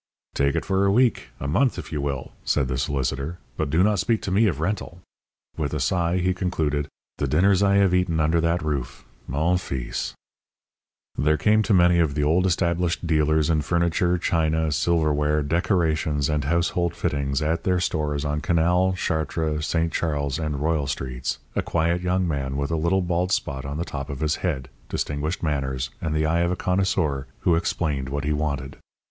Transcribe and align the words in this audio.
"Take 0.33 0.55
it 0.55 0.65
for 0.65 0.83
a 0.87 0.91
week 0.91 1.29
a 1.39 1.47
month, 1.47 1.77
if 1.77 1.91
you 1.91 2.01
will," 2.01 2.31
said 2.43 2.67
the 2.67 2.79
solicitor; 2.79 3.37
"but 3.55 3.69
do 3.69 3.83
not 3.83 3.99
speak 3.99 4.19
to 4.23 4.31
me 4.31 4.47
of 4.47 4.59
rental." 4.59 4.99
With 5.57 5.75
a 5.75 5.79
sigh 5.79 6.17
he 6.17 6.33
concluded: 6.33 6.87
"The 7.19 7.27
dinners 7.27 7.61
I 7.61 7.75
have 7.75 7.93
eaten 7.93 8.19
under 8.19 8.41
that 8.41 8.63
roof, 8.65 9.05
mon 9.27 9.57
fils!" 9.59 10.15
There 11.15 11.37
came 11.37 11.61
to 11.61 11.73
many 11.75 11.99
of 11.99 12.15
the 12.15 12.23
old, 12.23 12.47
established 12.47 13.05
dealers 13.05 13.47
in 13.47 13.61
furniture, 13.61 14.17
china, 14.17 14.71
silverware, 14.71 15.43
decorations 15.43 16.29
and 16.29 16.45
household 16.45 16.95
fittings 16.95 17.39
at 17.43 17.63
their 17.63 17.79
stores 17.79 18.25
on 18.25 18.41
Canal, 18.41 18.93
Chartres, 18.93 19.67
St. 19.67 19.93
Charles, 19.93 20.39
and 20.39 20.59
Royal 20.59 20.87
Streets, 20.87 21.37
a 21.55 21.61
quiet 21.61 22.01
young 22.01 22.27
man 22.27 22.57
with 22.57 22.71
a 22.71 22.75
little 22.75 23.03
bald 23.03 23.31
spot 23.31 23.65
on 23.65 23.77
the 23.77 23.85
top 23.85 24.09
of 24.09 24.21
his 24.21 24.37
head, 24.37 24.67
distinguished 24.89 25.43
manners, 25.43 25.91
and 26.01 26.15
the 26.15 26.25
eye 26.25 26.39
of 26.39 26.49
a 26.49 26.55
connoisseur, 26.55 27.27
who 27.41 27.53
explained 27.55 28.09
what 28.09 28.23
he 28.23 28.33
wanted. 28.33 28.77